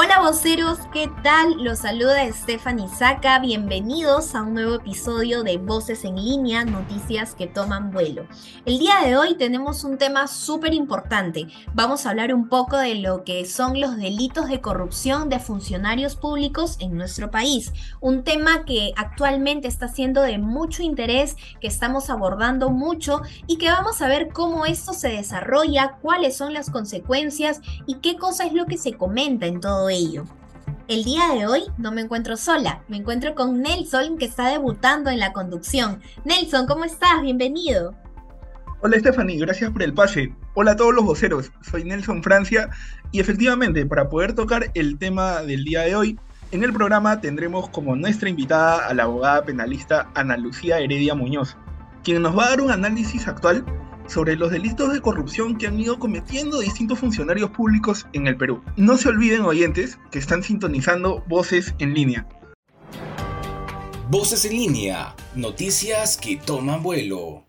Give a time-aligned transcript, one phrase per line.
[0.00, 1.54] Hola voceros, ¿qué tal?
[1.60, 3.40] Los saluda Stephanie Saca.
[3.40, 8.24] Bienvenidos a un nuevo episodio de Voces en línea, noticias que toman vuelo.
[8.64, 11.48] El día de hoy tenemos un tema súper importante.
[11.74, 16.14] Vamos a hablar un poco de lo que son los delitos de corrupción de funcionarios
[16.14, 17.72] públicos en nuestro país.
[18.00, 23.68] Un tema que actualmente está siendo de mucho interés, que estamos abordando mucho y que
[23.68, 28.52] vamos a ver cómo esto se desarrolla, cuáles son las consecuencias y qué cosa es
[28.52, 32.98] lo que se comenta en todo El día de hoy no me encuentro sola, me
[32.98, 36.02] encuentro con Nelson que está debutando en la conducción.
[36.26, 37.22] Nelson, ¿cómo estás?
[37.22, 37.94] Bienvenido.
[38.82, 40.34] Hola Stephanie, gracias por el pase.
[40.52, 42.68] Hola a todos los voceros, soy Nelson Francia
[43.12, 46.18] y efectivamente para poder tocar el tema del día de hoy,
[46.50, 51.56] en el programa tendremos como nuestra invitada a la abogada penalista Ana Lucía Heredia Muñoz,
[52.04, 53.64] quien nos va a dar un análisis actual
[54.08, 58.62] sobre los delitos de corrupción que han ido cometiendo distintos funcionarios públicos en el Perú.
[58.76, 62.26] No se olviden oyentes que están sintonizando voces en línea.
[64.10, 67.44] Voces en línea, noticias que toman vuelo.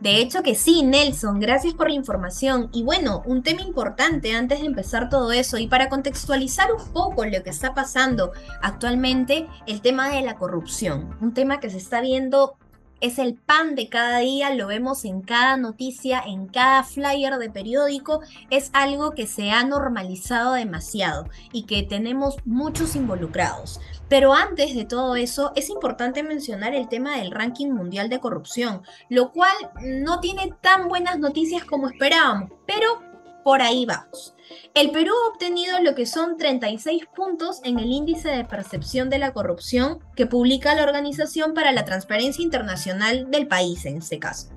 [0.00, 2.70] De hecho que sí, Nelson, gracias por la información.
[2.72, 7.26] Y bueno, un tema importante antes de empezar todo eso y para contextualizar un poco
[7.26, 12.00] lo que está pasando actualmente, el tema de la corrupción, un tema que se está
[12.00, 12.56] viendo
[13.00, 17.50] es el pan de cada día, lo vemos en cada noticia, en cada flyer de
[17.50, 23.80] periódico, es algo que se ha normalizado demasiado y que tenemos muchos involucrados.
[24.08, 28.82] Pero antes de todo eso, es importante mencionar el tema del ranking mundial de corrupción,
[29.08, 33.00] lo cual no tiene tan buenas noticias como esperábamos, pero
[33.44, 34.34] por ahí vamos.
[34.74, 39.18] El Perú ha obtenido lo que son 36 puntos en el índice de percepción de
[39.18, 44.48] la corrupción que publica la Organización para la Transparencia Internacional del país en este caso.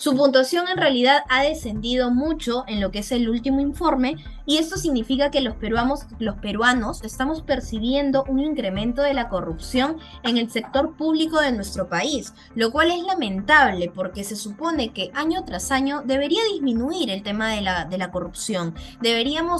[0.00, 4.16] Su puntuación en realidad ha descendido mucho en lo que es el último informe
[4.46, 9.98] y esto significa que los peruanos, los peruanos estamos percibiendo un incremento de la corrupción
[10.22, 15.10] en el sector público de nuestro país, lo cual es lamentable porque se supone que
[15.12, 18.74] año tras año debería disminuir el tema de la, de la corrupción,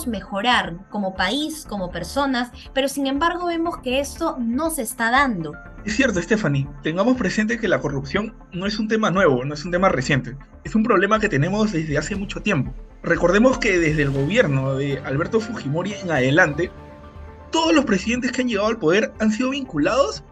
[0.06, 5.54] mejorar como país, como personas, pero sin embargo vemos que esto no se está dando.
[5.84, 9.64] Es cierto, Stephanie, tengamos presente que la corrupción no es un tema nuevo, no es
[9.64, 12.74] un tema reciente, es un problema que tenemos desde hace mucho tiempo.
[13.02, 16.70] Recordemos que desde el gobierno de Alberto Fujimori en adelante,
[17.50, 20.22] todos los presidentes que han llegado al poder han sido vinculados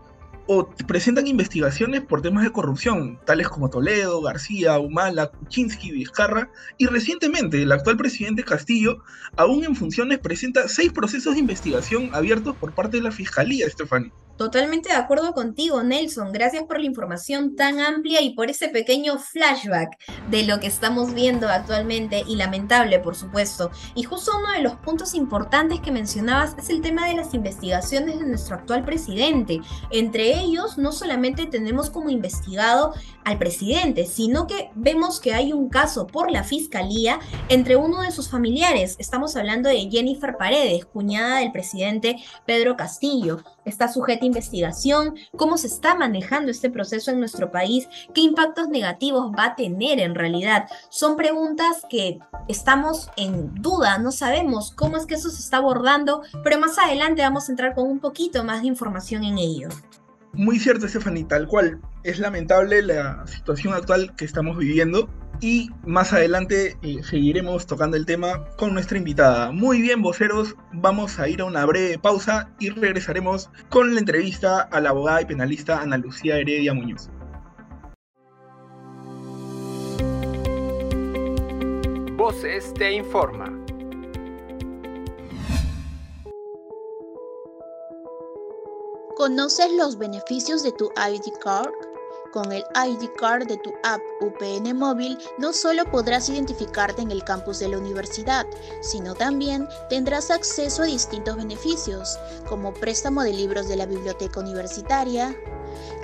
[0.50, 6.86] o presentan investigaciones por temas de corrupción, tales como Toledo, García, Humala, Kuczynski, Vizcarra, y
[6.86, 8.96] recientemente el actual presidente Castillo,
[9.36, 14.10] aún en funciones, presenta seis procesos de investigación abiertos por parte de la Fiscalía, Stephanie.
[14.38, 16.30] Totalmente de acuerdo contigo, Nelson.
[16.32, 19.98] Gracias por la información tan amplia y por ese pequeño flashback
[20.30, 23.72] de lo que estamos viendo actualmente y lamentable, por supuesto.
[23.96, 28.20] Y justo uno de los puntos importantes que mencionabas es el tema de las investigaciones
[28.20, 29.60] de nuestro actual presidente.
[29.90, 32.94] Entre ellos, no solamente tenemos como investigado
[33.24, 37.18] al presidente, sino que vemos que hay un caso por la fiscalía
[37.48, 38.94] entre uno de sus familiares.
[39.00, 43.42] Estamos hablando de Jennifer Paredes, cuñada del presidente Pedro Castillo.
[43.68, 48.68] Está sujeta a investigación, cómo se está manejando este proceso en nuestro país, qué impactos
[48.68, 50.66] negativos va a tener en realidad.
[50.88, 52.18] Son preguntas que
[52.48, 57.22] estamos en duda, no sabemos cómo es que eso se está abordando, pero más adelante
[57.22, 59.68] vamos a entrar con un poquito más de información en ello.
[60.32, 61.80] Muy cierto, Stephanie, tal cual.
[62.04, 65.08] Es lamentable la situación actual que estamos viviendo
[65.40, 69.52] y más adelante eh, seguiremos tocando el tema con nuestra invitada.
[69.52, 74.62] Muy bien, voceros, vamos a ir a una breve pausa y regresaremos con la entrevista
[74.62, 77.10] a la abogada y penalista Ana Lucía Heredia Muñoz.
[82.16, 83.46] Voces te informa.
[89.16, 91.87] ¿Conoces los beneficios de tu ID Card?
[92.32, 97.24] Con el ID Card de tu app UPN móvil no solo podrás identificarte en el
[97.24, 98.46] campus de la universidad,
[98.82, 105.34] sino también tendrás acceso a distintos beneficios, como préstamo de libros de la biblioteca universitaria,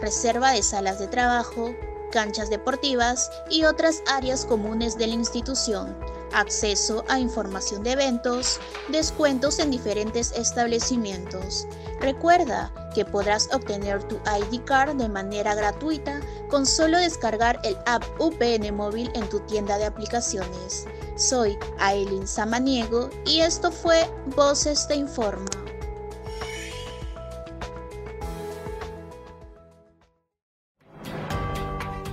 [0.00, 1.74] reserva de salas de trabajo,
[2.10, 5.94] canchas deportivas y otras áreas comunes de la institución,
[6.34, 8.60] acceso a información de eventos,
[8.90, 11.66] descuentos en diferentes establecimientos.
[12.00, 16.20] Recuerda que podrás obtener tu ID card de manera gratuita
[16.50, 20.86] con solo descargar el app UPN móvil en tu tienda de aplicaciones.
[21.16, 24.04] Soy Aileen Samaniego y esto fue
[24.36, 25.46] Voces te informa.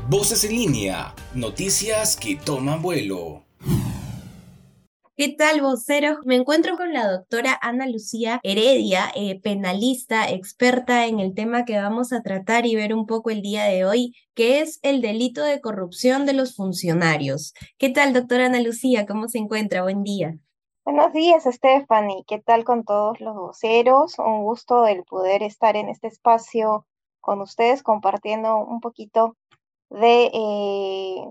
[0.07, 3.45] Voces en línea, noticias que toman vuelo.
[5.17, 6.19] ¿Qué tal, voceros?
[6.25, 11.77] Me encuentro con la doctora Ana Lucía Heredia, eh, penalista, experta en el tema que
[11.77, 15.43] vamos a tratar y ver un poco el día de hoy, que es el delito
[15.43, 17.53] de corrupción de los funcionarios.
[17.77, 19.05] ¿Qué tal, doctora Ana Lucía?
[19.05, 19.83] ¿Cómo se encuentra?
[19.83, 20.37] Buen día.
[20.85, 22.23] Buenos días, Stephanie.
[22.25, 24.17] ¿Qué tal con todos los voceros?
[24.17, 26.87] Un gusto el poder estar en este espacio
[27.19, 29.35] con ustedes compartiendo un poquito
[29.89, 31.25] de eh,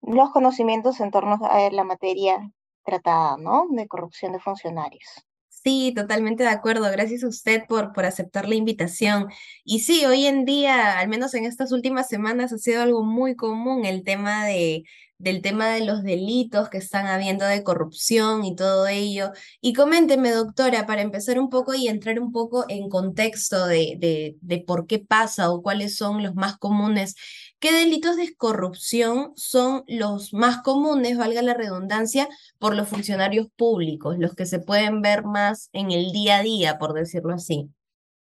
[0.00, 2.50] los conocimientos en torno a la materia
[2.88, 3.66] tratada, ¿no?
[3.70, 5.04] De corrupción de funcionarios.
[5.48, 6.90] Sí, totalmente de acuerdo.
[6.90, 9.26] Gracias a usted por, por aceptar la invitación.
[9.64, 13.34] Y sí, hoy en día, al menos en estas últimas semanas, ha sido algo muy
[13.34, 14.84] común el tema de,
[15.18, 19.32] del tema de los delitos que están habiendo de corrupción y todo ello.
[19.60, 24.36] Y coménteme, doctora, para empezar un poco y entrar un poco en contexto de, de,
[24.40, 27.16] de por qué pasa o cuáles son los más comunes
[27.60, 32.28] ¿Qué delitos de corrupción son los más comunes, valga la redundancia,
[32.60, 36.78] por los funcionarios públicos, los que se pueden ver más en el día a día,
[36.78, 37.68] por decirlo así?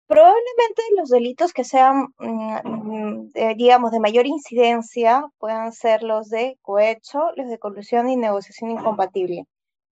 [0.05, 6.59] Probablemente los delitos que sean, mm, eh, digamos, de mayor incidencia puedan ser los de
[6.61, 9.45] cohecho, los de colusión y negociación incompatible.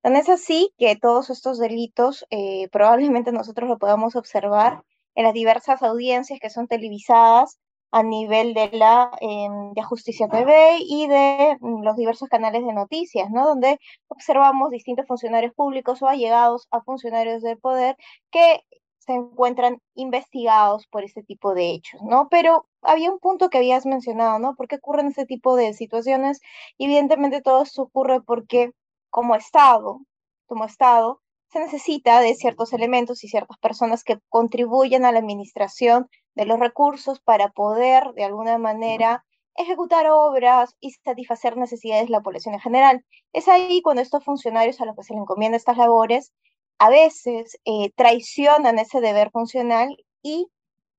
[0.04, 4.84] Tan es así que todos estos delitos eh, probablemente nosotros lo podamos observar
[5.16, 7.58] en las diversas audiencias que son televisadas
[7.92, 12.74] a nivel de la em, de Justicia TV y de mm, los diversos canales de
[12.74, 13.46] noticias, ¿no?
[13.46, 17.98] Donde observamos distintos funcionarios públicos o allegados a funcionarios del poder
[18.32, 18.62] que
[19.00, 22.28] se encuentran investigados por este tipo de hechos, ¿no?
[22.30, 24.56] Pero había un punto que habías mencionado, ¿no?
[24.56, 26.40] ¿Por qué ocurren este tipo de situaciones?
[26.78, 28.72] Evidentemente todo esto ocurre porque
[29.10, 30.00] como Estado,
[30.46, 31.22] como Estado,
[31.52, 36.60] se necesita de ciertos elementos y ciertas personas que contribuyan a la administración de los
[36.60, 39.26] recursos para poder, de alguna manera,
[39.56, 43.06] ejecutar obras y satisfacer necesidades de la población en general.
[43.34, 46.32] Es ahí cuando estos funcionarios a los que se les encomienda estas labores
[46.80, 50.48] a veces eh, traicionan ese deber funcional y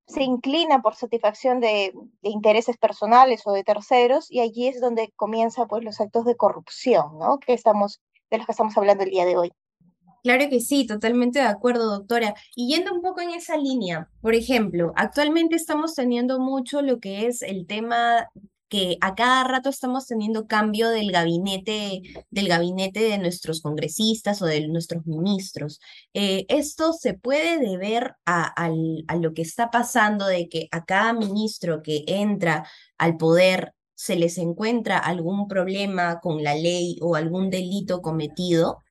[0.06, 1.93] se inclinan por satisfacción de,
[2.23, 6.37] de, intereses personales o de terceros y allí es donde comienzan pues los actos de
[6.37, 7.38] corrupción, ¿no?
[7.38, 8.00] Que estamos
[8.31, 9.52] de los que estamos hablando el día de hoy.
[10.23, 12.35] Claro que sí, totalmente de acuerdo, doctora.
[12.55, 17.27] Y yendo un poco en esa línea, por ejemplo, actualmente estamos teniendo mucho lo que
[17.27, 18.29] es el tema
[18.69, 24.47] que a cada rato estamos teniendo cambio del gabinete, del gabinete de nuestros congresistas o
[24.47, 25.81] de nuestros ministros.
[26.15, 31.13] Eh, esto se puede deber a, a lo que está pasando de que a cada
[31.13, 32.65] ministro que entra
[32.97, 38.81] al poder se les encuentra algún problema con la ley o algún delito cometido.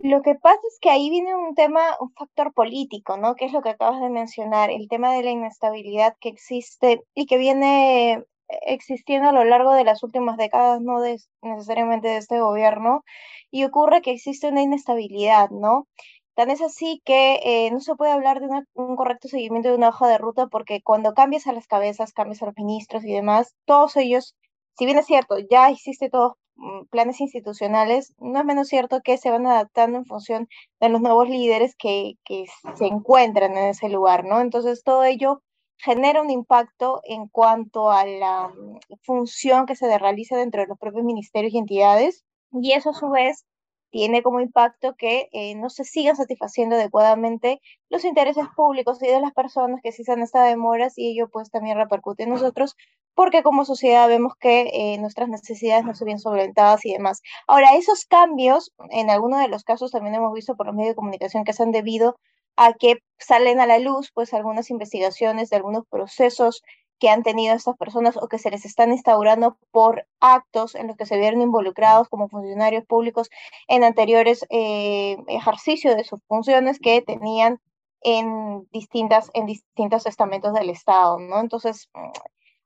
[0.00, 3.34] Lo que pasa es que ahí viene un tema, un factor político, ¿no?
[3.34, 7.26] Que es lo que acabas de mencionar, el tema de la inestabilidad que existe y
[7.26, 11.00] que viene existiendo a lo largo de las últimas décadas, no
[11.42, 13.02] necesariamente de este gobierno,
[13.50, 15.88] y ocurre que existe una inestabilidad, ¿no?
[16.34, 19.88] Tan es así que eh, no se puede hablar de un correcto seguimiento de una
[19.88, 23.54] hoja de ruta porque cuando cambias a las cabezas, cambias a los ministros y demás,
[23.66, 24.36] todos ellos,
[24.78, 29.16] si bien es cierto, ya existe todo Mm, planes institucionales, no es menos cierto que
[29.16, 30.48] se van adaptando en función
[30.80, 34.40] de los nuevos líderes que, que se encuentran en ese lugar, ¿no?
[34.40, 35.40] Entonces, todo ello
[35.76, 40.78] genera un impacto en cuanto a la mm, función que se realiza dentro de los
[40.78, 43.44] propios ministerios y entidades, y eso a su vez
[43.90, 49.20] tiene como impacto que eh, no se sigan satisfaciendo adecuadamente los intereses públicos y de
[49.20, 52.76] las personas que se han estas demoras y ello pues también repercute en nosotros
[53.14, 57.20] porque como sociedad vemos que eh, nuestras necesidades no son bien solventadas y demás.
[57.48, 60.96] Ahora, esos cambios, en algunos de los casos también hemos visto por los medios de
[60.96, 62.16] comunicación que se han debido
[62.56, 66.62] a que salen a la luz pues algunas investigaciones de algunos procesos
[66.98, 70.96] que han tenido estas personas o que se les están instaurando por actos en los
[70.96, 73.30] que se vieron involucrados como funcionarios públicos
[73.68, 77.60] en anteriores eh, ejercicios de sus funciones que tenían
[78.00, 81.40] en, distintas, en distintos estamentos del Estado, ¿no?
[81.40, 81.88] Entonces,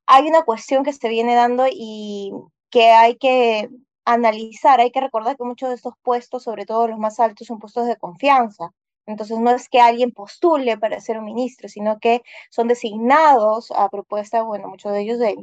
[0.07, 2.33] hay una cuestión que se viene dando y
[2.71, 3.69] que hay que
[4.05, 7.59] analizar, hay que recordar que muchos de estos puestos, sobre todo los más altos, son
[7.59, 8.73] puestos de confianza.
[9.07, 13.89] Entonces no es que alguien postule para ser un ministro, sino que son designados a
[13.89, 15.37] propuesta, bueno, muchos de ellos del,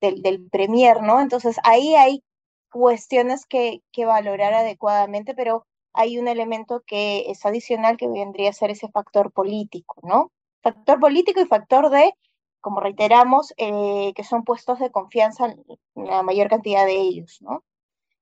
[0.00, 1.20] del premier, ¿no?
[1.20, 2.22] Entonces ahí hay
[2.70, 8.54] cuestiones que, que valorar adecuadamente, pero hay un elemento que es adicional que vendría a
[8.54, 10.32] ser ese factor político, ¿no?
[10.62, 12.12] Factor político y factor de,
[12.60, 15.54] como reiteramos, eh, que son puestos de confianza
[15.94, 17.64] la mayor cantidad de ellos, ¿no?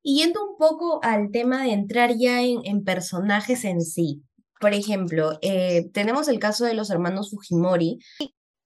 [0.02, 4.22] Y yendo un poco al tema de entrar ya en, en personajes en sí.
[4.60, 7.98] Por ejemplo, eh, tenemos el caso de los hermanos Fujimori.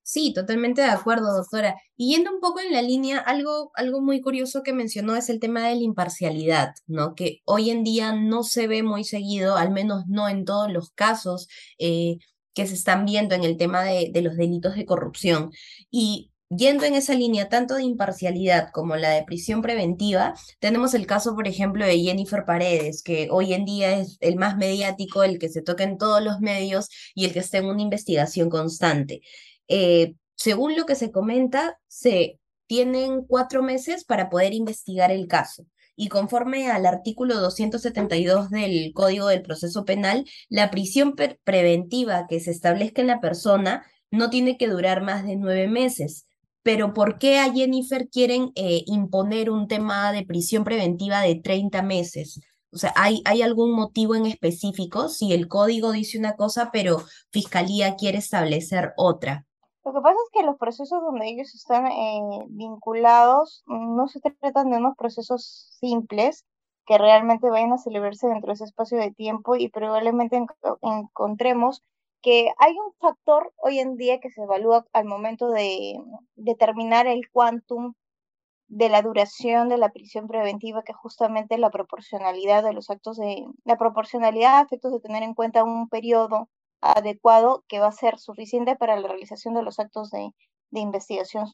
[0.03, 1.77] Sí, totalmente de acuerdo, doctora.
[1.97, 5.39] Y yendo un poco en la línea, algo, algo muy curioso que mencionó es el
[5.39, 7.15] tema de la imparcialidad, ¿no?
[7.15, 10.91] Que hoy en día no se ve muy seguido, al menos no en todos los
[10.91, 11.47] casos
[11.79, 12.17] eh,
[12.55, 15.53] que se están viendo en el tema de, de los delitos de corrupción.
[15.91, 21.07] Y Yendo en esa línea tanto de imparcialidad como la de prisión preventiva, tenemos el
[21.07, 25.39] caso, por ejemplo, de Jennifer Paredes, que hoy en día es el más mediático, el
[25.39, 29.21] que se toca en todos los medios y el que está en una investigación constante.
[29.69, 35.67] Eh, según lo que se comenta, se tienen cuatro meses para poder investigar el caso.
[35.95, 41.15] Y conforme al artículo 272 del Código del Proceso Penal, la prisión
[41.45, 46.27] preventiva que se establezca en la persona no tiene que durar más de nueve meses
[46.63, 51.83] pero ¿por qué a Jennifer quieren eh, imponer un tema de prisión preventiva de 30
[51.83, 52.41] meses?
[52.73, 55.09] O sea, ¿hay, ¿hay algún motivo en específico?
[55.09, 56.99] Si el código dice una cosa, pero
[57.31, 59.47] Fiscalía quiere establecer otra.
[59.85, 64.71] Lo que pasa es que los procesos donde ellos están eh, vinculados no se tratan
[64.71, 66.45] de unos procesos simples
[66.87, 70.41] que realmente vayan a celebrarse dentro de ese espacio de tiempo y probablemente
[70.83, 71.83] encontremos
[72.23, 75.95] que hay un factor hoy en día que se evalúa al momento de
[76.37, 77.95] determinar el quantum
[78.69, 83.17] de la duración de la prisión preventiva, que es justamente la proporcionalidad de los actos
[83.17, 86.49] de, la proporcionalidad a efectos de tener en cuenta un periodo
[86.81, 90.31] adecuado que va a ser suficiente para la realización de los actos de,
[90.71, 91.47] de investigación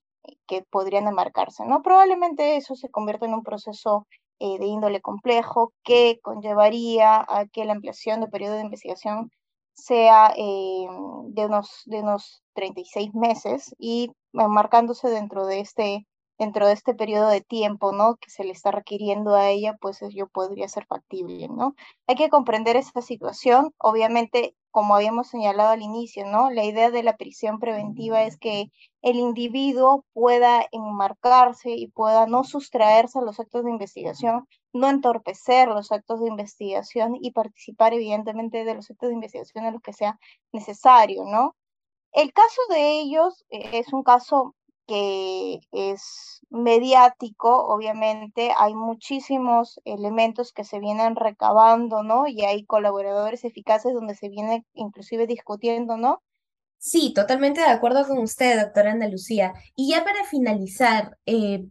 [0.46, 1.82] que podrían enmarcarse, ¿no?
[1.82, 4.06] Probablemente eso se convierta en un proceso
[4.38, 9.30] eh, de índole complejo que conllevaría a que la ampliación de periodo de investigación
[9.76, 10.86] sea eh,
[11.28, 16.06] de, unos, de unos 36 meses y marcándose dentro de este
[16.38, 18.16] dentro de este periodo de tiempo, ¿no?
[18.16, 21.74] Que se le está requiriendo a ella, pues yo podría ser factible, ¿no?
[22.06, 23.72] Hay que comprender esta situación.
[23.78, 26.50] Obviamente, como habíamos señalado al inicio, ¿no?
[26.50, 32.44] La idea de la prisión preventiva es que el individuo pueda enmarcarse y pueda no
[32.44, 38.66] sustraerse a los actos de investigación, no entorpecer los actos de investigación y participar evidentemente
[38.66, 40.18] de los actos de investigación en los que sea
[40.52, 41.56] necesario, ¿no?
[42.12, 44.55] El caso de ellos eh, es un caso
[44.86, 52.28] que es mediático, obviamente hay muchísimos elementos que se vienen recabando, ¿no?
[52.28, 56.22] Y hay colaboradores eficaces donde se viene inclusive discutiendo, ¿no?
[56.78, 59.54] Sí, totalmente de acuerdo con usted, doctora Ana Lucía.
[59.74, 61.66] Y ya para finalizar, eh,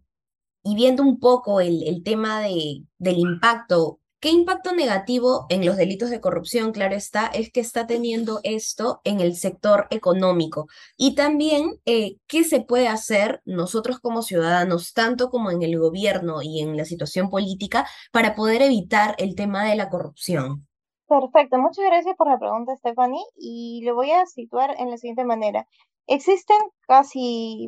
[0.64, 5.78] y viendo un poco el, el tema de, del impacto ¿Qué impacto negativo en los
[5.78, 10.66] delitos de corrupción, claro está, es que está teniendo esto en el sector económico?
[10.98, 16.42] Y también, eh, ¿qué se puede hacer nosotros como ciudadanos, tanto como en el gobierno
[16.42, 20.68] y en la situación política, para poder evitar el tema de la corrupción?
[21.08, 25.24] Perfecto, muchas gracias por la pregunta, Stephanie, y lo voy a situar en la siguiente
[25.24, 25.68] manera.
[26.08, 27.68] Existen casi,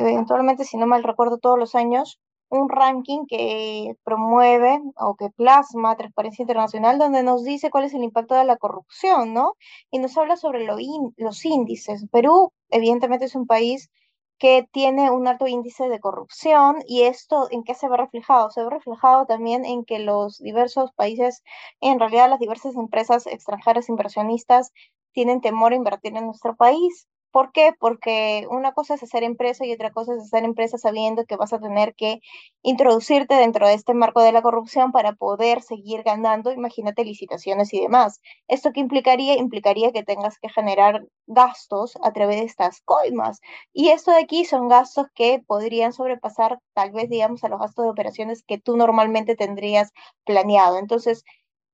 [0.00, 5.96] eventualmente, si no mal recuerdo, todos los años, un ranking que promueve o que plasma
[5.96, 9.54] Transparencia Internacional, donde nos dice cuál es el impacto de la corrupción, ¿no?
[9.90, 12.06] Y nos habla sobre los índices.
[12.10, 13.90] Perú, evidentemente, es un país
[14.38, 18.50] que tiene un alto índice de corrupción y esto en qué se ve reflejado?
[18.50, 21.42] Se ve reflejado también en que los diversos países,
[21.80, 24.72] en realidad las diversas empresas extranjeras inversionistas
[25.12, 27.74] tienen temor a invertir en nuestro país ¿Por qué?
[27.78, 31.52] Porque una cosa es hacer empresa y otra cosa es hacer empresa sabiendo que vas
[31.52, 32.20] a tener que
[32.62, 37.80] introducirte dentro de este marco de la corrupción para poder seguir ganando, imagínate, licitaciones y
[37.82, 38.22] demás.
[38.48, 39.34] ¿Esto qué implicaría?
[39.36, 43.40] Implicaría que tengas que generar gastos a través de estas coimas.
[43.74, 47.84] Y esto de aquí son gastos que podrían sobrepasar tal vez, digamos, a los gastos
[47.84, 49.92] de operaciones que tú normalmente tendrías
[50.24, 50.78] planeado.
[50.78, 51.22] Entonces,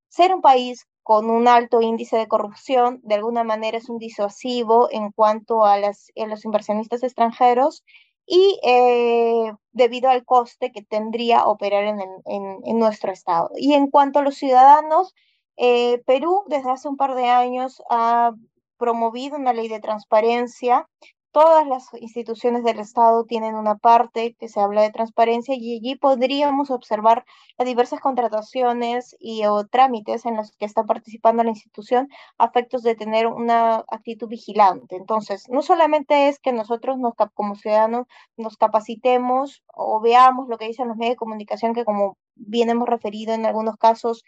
[0.09, 4.89] ser un país con un alto índice de corrupción, de alguna manera es un disuasivo
[4.91, 7.85] en cuanto a, los inversionistas extranjeros
[8.27, 13.51] y eh, debido al coste que tendría operar en, en, nuestro estado.
[13.57, 15.15] Y en cuanto a los ciudadanos,
[15.57, 18.33] eh, Perú desde hace un par de años ha
[18.79, 20.89] promovido una ley de transparencia
[21.33, 25.97] todas las instituciones del Estado tienen una parte que se habla de transparencia y allí
[25.97, 27.25] podríamos observar
[27.59, 32.09] las diversas contrataciones y o trámites en los que está participando la institución
[32.39, 34.97] a efectos de tener una actitud vigilante.
[34.97, 40.67] Entonces, no solamente es que nosotros nos, como ciudadanos nos capacitemos o veamos lo que
[40.67, 44.23] dicen los medios de comunicación, que como bien hemos referido en algunos casos,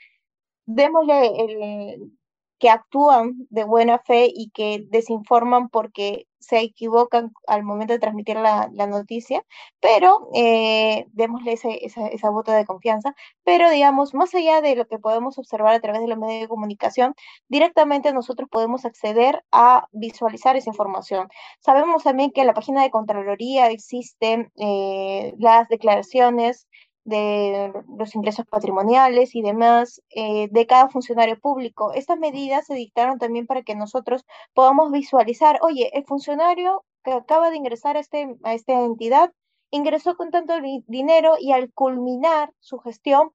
[0.67, 2.13] démosle el,
[2.59, 8.37] que actúan de buena fe y que desinforman porque se equivocan al momento de transmitir
[8.37, 9.45] la, noticia,
[9.81, 13.15] pero eh, démosle ese, esa, esa voto de confianza.
[13.45, 16.49] Pero digamos, más allá de lo que podemos observar a través de los medios de
[16.49, 17.15] comunicación,
[17.49, 21.29] directamente nosotros podemos acceder a visualizar esa información.
[21.61, 26.69] Sabemos también que en la página de Contraloría existen eh, las declaraciones
[27.05, 31.93] de los ingresos patrimoniales y demás eh, de cada funcionario público.
[31.93, 37.51] Estas medidas se dictaron también para que nosotros podamos visualizar, oye, el funcionario que acaba
[37.51, 39.33] de ingresar a, este, a esta entidad
[39.71, 40.55] ingresó con tanto
[40.87, 43.31] dinero y al culminar su gestión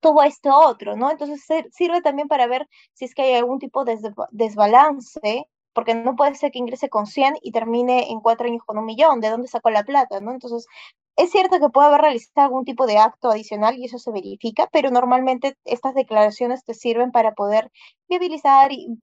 [0.00, 1.10] tuvo este otro, ¿no?
[1.10, 3.98] Entonces sirve también para ver si es que hay algún tipo de
[4.32, 8.78] desbalance porque no puede ser que ingrese con 100 y termine en cuatro años con
[8.78, 10.20] un millón, ¿de dónde sacó la plata?
[10.20, 10.32] ¿no?
[10.32, 10.66] Entonces,
[11.16, 14.68] es cierto que puede haber realizado algún tipo de acto adicional y eso se verifica,
[14.72, 17.70] pero normalmente estas declaraciones te sirven para poder
[18.08, 18.98] viabilizar y,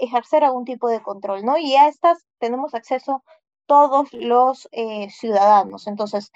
[0.00, 1.58] ejercer algún tipo de control, ¿no?
[1.58, 3.24] Y a estas tenemos acceso
[3.66, 5.88] todos los eh, ciudadanos.
[5.88, 6.30] Entonces,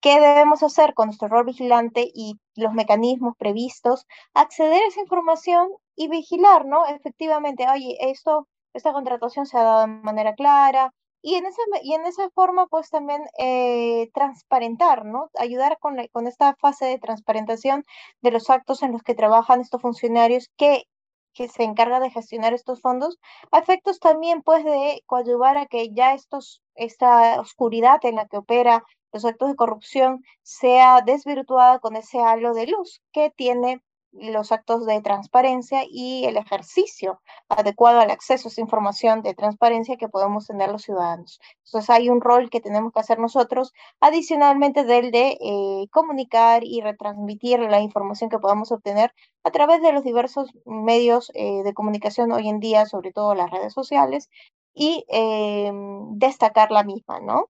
[0.00, 4.06] ¿qué debemos hacer con nuestro rol vigilante y los mecanismos previstos?
[4.34, 6.86] Acceder a esa información y vigilar, ¿no?
[6.86, 10.92] Efectivamente, oye, esto, esta contratación se ha dado de manera clara,
[11.26, 15.30] y en esa, y en esa forma, pues también eh, transparentar, ¿no?
[15.38, 17.84] Ayudar con, con esta fase de transparentación
[18.20, 20.84] de los actos en los que trabajan estos funcionarios que,
[21.32, 23.18] que se encargan de gestionar estos fondos,
[23.52, 28.36] a efectos también, pues, de coadyuvar a que ya estos, esta oscuridad en la que
[28.36, 33.80] opera los actos de corrupción sea desvirtuada con ese halo de luz que tiene
[34.14, 39.96] los actos de transparencia y el ejercicio adecuado al acceso a esa información de transparencia
[39.96, 41.40] que podemos tener los ciudadanos.
[41.64, 46.80] Entonces hay un rol que tenemos que hacer nosotros, adicionalmente del de eh, comunicar y
[46.80, 52.32] retransmitir la información que podamos obtener a través de los diversos medios eh, de comunicación
[52.32, 54.30] hoy en día, sobre todo las redes sociales,
[54.74, 57.48] y em, destacar la misma, ¿no?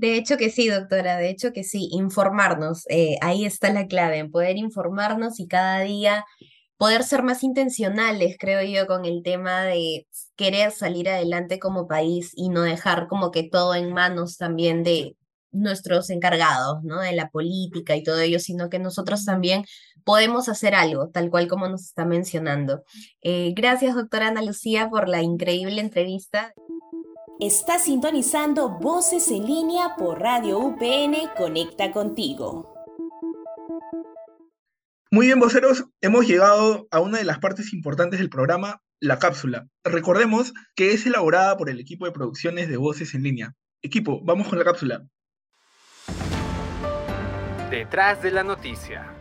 [0.00, 4.16] De hecho que sí, doctora, de hecho que sí, informarnos, eh, ahí está la clave,
[4.16, 6.24] en poder informarnos y cada día
[6.78, 12.32] poder ser más intencionales, creo yo, con el tema de querer salir adelante como país
[12.34, 15.16] y no dejar como que todo en manos también de
[15.50, 17.00] nuestros encargados, ¿no?
[17.00, 19.66] De la política y todo ello, sino que nosotros también
[20.04, 22.84] podemos hacer algo, tal cual como nos está mencionando.
[23.20, 26.54] Eh, gracias, doctora Ana Lucía, por la increíble entrevista.
[27.40, 32.74] Está sintonizando Voces en línea por Radio UPN Conecta contigo.
[35.10, 39.68] Muy bien, voceros, hemos llegado a una de las partes importantes del programa, la cápsula.
[39.84, 43.54] Recordemos que es elaborada por el equipo de producciones de Voces en línea.
[43.80, 45.06] Equipo, vamos con la cápsula.
[47.70, 49.16] Detrás de la noticia.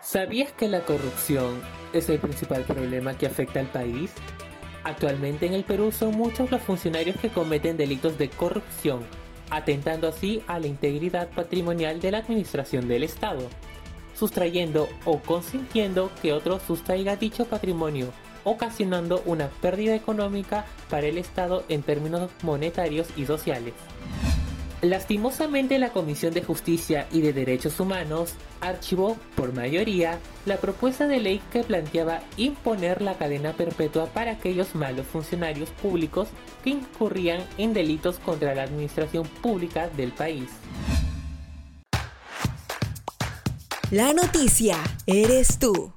[0.00, 1.60] ¿Sabías que la corrupción
[1.92, 4.12] es el principal problema que afecta al país?
[4.84, 9.00] Actualmente en el Perú son muchos los funcionarios que cometen delitos de corrupción,
[9.50, 13.48] atentando así a la integridad patrimonial de la administración del Estado,
[14.14, 18.12] sustrayendo o consintiendo que otro sustraiga dicho patrimonio,
[18.44, 23.74] ocasionando una pérdida económica para el Estado en términos monetarios y sociales.
[24.82, 31.20] Lastimosamente la Comisión de Justicia y de Derechos Humanos archivó por mayoría la propuesta de
[31.20, 36.26] ley que planteaba imponer la cadena perpetua para aquellos malos funcionarios públicos
[36.64, 40.50] que incurrían en delitos contra la administración pública del país.
[43.92, 45.92] La noticia eres tú.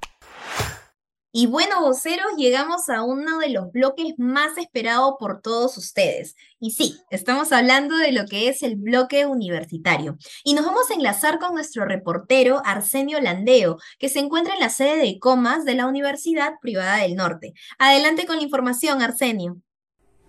[1.38, 6.38] Y bueno, voceros, llegamos a uno de los bloques más esperados por todos ustedes.
[6.62, 10.18] Y sí, estamos hablando de lo que es el bloque universitario.
[10.46, 14.70] Y nos vamos a enlazar con nuestro reportero Arsenio Landeo, que se encuentra en la
[14.70, 17.54] sede de Comas de la Universidad Privada del Norte.
[17.80, 19.58] Adelante con la información, Arsenio.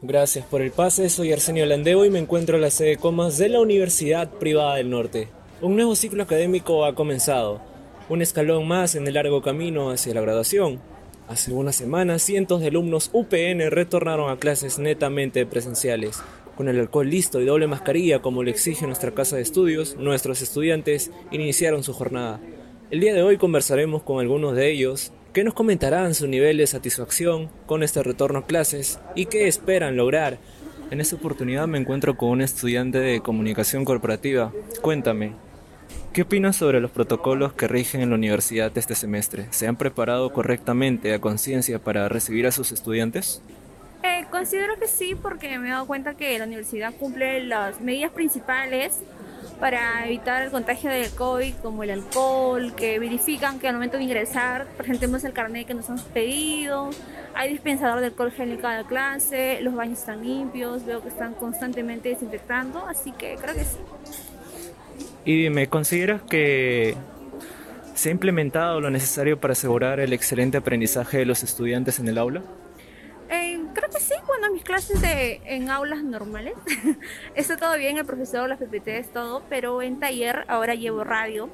[0.02, 3.38] Gracias por el pase, soy Arsenio Landeo y me encuentro en la sede de Comas
[3.38, 5.28] de la Universidad Privada del Norte.
[5.60, 7.60] Un nuevo ciclo académico ha comenzado,
[8.08, 10.95] un escalón más en el largo camino hacia la graduación.
[11.28, 16.22] Hace unas semanas, cientos de alumnos UPN retornaron a clases netamente presenciales.
[16.56, 20.40] Con el alcohol listo y doble mascarilla como lo exige nuestra casa de estudios, nuestros
[20.40, 22.40] estudiantes iniciaron su jornada.
[22.92, 26.66] El día de hoy conversaremos con algunos de ellos que nos comentarán su nivel de
[26.68, 30.38] satisfacción con este retorno a clases y qué esperan lograr.
[30.92, 34.52] En esta oportunidad me encuentro con un estudiante de comunicación corporativa.
[34.80, 35.32] Cuéntame,
[36.16, 39.48] ¿qué opinas sobre los protocolos que rigen en la universidad este semestre?
[39.50, 43.42] ¿Se han preparado correctamente a conciencia para recibir a sus estudiantes?
[44.02, 48.12] Eh, considero que sí, porque me he dado cuenta que la universidad cumple las medidas
[48.12, 48.98] principales
[49.60, 54.04] para evitar el contagio del COVID, como el alcohol, que verifican que al momento de
[54.04, 56.88] ingresar presentemos el carnet que nos han pedido,
[57.34, 61.34] hay dispensador de alcohol gel en cada clase, los baños están limpios, veo que están
[61.34, 63.76] constantemente desinfectando, así que creo que sí.
[65.26, 66.94] Y dime, ¿consideras que
[67.96, 72.16] se ha implementado lo necesario para asegurar el excelente aprendizaje de los estudiantes en el
[72.16, 72.44] aula?
[73.28, 76.54] Eh, creo que sí, bueno, mis clases de, en aulas normales
[77.34, 81.50] está todo bien, el profesor, las PPTs, todo, pero en taller ahora llevo radio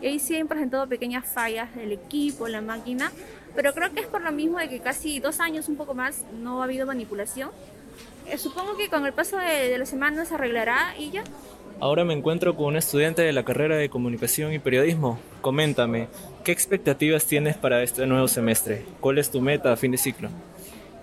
[0.00, 3.10] y ahí sí han presentado pequeñas fallas del equipo, la máquina,
[3.56, 6.24] pero creo que es por lo mismo de que casi dos años, un poco más,
[6.40, 7.50] no ha habido manipulación.
[8.26, 11.24] Eh, supongo que con el paso de, de la semana se arreglará y ya.
[11.80, 15.20] Ahora me encuentro con un estudiante de la carrera de comunicación y periodismo.
[15.40, 16.08] Coméntame,
[16.42, 18.84] ¿qué expectativas tienes para este nuevo semestre?
[19.00, 20.28] ¿Cuál es tu meta a fin de ciclo?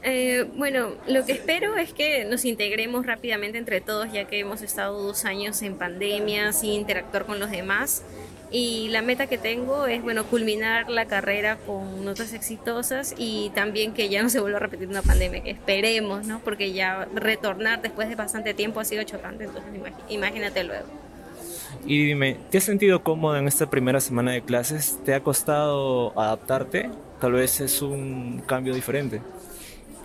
[0.04, 4.62] Eh, bueno, lo que espero es que nos integremos rápidamente entre todos, ya que hemos
[4.62, 8.04] estado dos años en pandemia sin interactuar con los demás.
[8.58, 13.94] Y la meta que tengo es, bueno, culminar la carrera con notas exitosas y también
[13.94, 16.40] que ya no se vuelva a repetir una pandemia, que esperemos, ¿no?
[16.40, 19.74] Porque ya retornar después de bastante tiempo ha sido chocante, entonces
[20.08, 20.86] imagínate luego.
[21.86, 25.00] Y dime, ¿te has sentido cómodo en esta primera semana de clases?
[25.04, 26.90] ¿Te ha costado adaptarte?
[27.20, 29.20] Tal vez es un cambio diferente.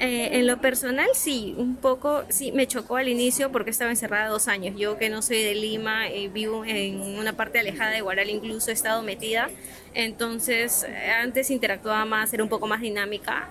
[0.03, 4.29] Eh, en lo personal, sí, un poco, sí, me chocó al inicio porque estaba encerrada
[4.29, 4.75] dos años.
[4.79, 8.71] Yo que no soy de Lima, eh, vivo en una parte alejada de Guaral, incluso
[8.71, 9.51] he estado metida.
[9.93, 13.51] Entonces, eh, antes interactuaba más, era un poco más dinámica.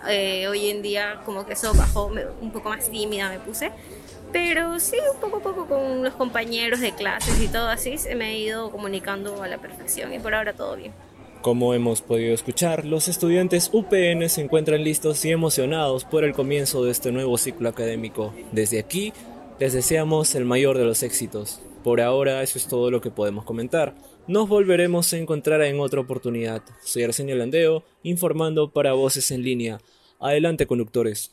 [0.49, 3.71] hoy en día, como que eso bajó, un poco más tímida me puse.
[4.31, 8.25] Pero sí, un poco a poco con los compañeros de clases y todo así, me
[8.25, 10.93] ha ido comunicando a la perfección y por ahora todo bien.
[11.41, 16.84] Como hemos podido escuchar, los estudiantes UPN se encuentran listos y emocionados por el comienzo
[16.84, 18.34] de este nuevo ciclo académico.
[18.52, 19.13] Desde aquí,
[19.58, 21.62] les deseamos el mayor de los éxitos.
[21.82, 23.95] Por ahora, eso es todo lo que podemos comentar.
[24.28, 26.62] Nos volveremos a encontrar en otra oportunidad.
[26.84, 29.80] Soy Arsenio Landeo, informando para Voces en Línea.
[30.19, 31.32] Adelante, conductores.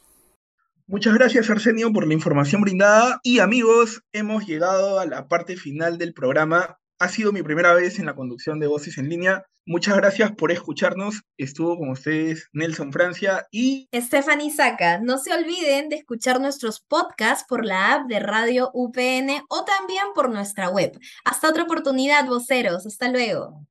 [0.86, 5.98] Muchas gracias Arsenio por la información brindada y amigos, hemos llegado a la parte final
[5.98, 6.78] del programa.
[6.98, 9.44] Ha sido mi primera vez en la conducción de Voces en Línea.
[9.66, 11.24] Muchas gracias por escucharnos.
[11.36, 14.98] Estuvo con ustedes Nelson Francia y Stephanie Saca.
[14.98, 20.04] No se olviden de escuchar nuestros podcasts por la app de Radio UPN o también
[20.14, 20.98] por nuestra web.
[21.26, 22.86] Hasta otra oportunidad, voceros.
[22.86, 23.66] Hasta luego.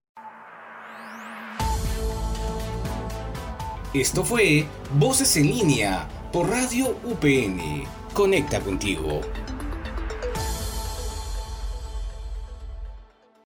[3.95, 4.67] Esto fue
[4.99, 7.85] Voces en línea por Radio UPN.
[8.13, 9.21] Conecta contigo.